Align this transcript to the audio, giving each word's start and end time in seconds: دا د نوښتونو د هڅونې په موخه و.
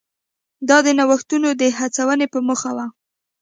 دا 0.69 0.77
د 0.85 0.87
نوښتونو 0.97 1.49
د 1.61 1.63
هڅونې 1.77 2.27
په 2.33 2.39
موخه 2.47 2.71
و. 2.77 2.79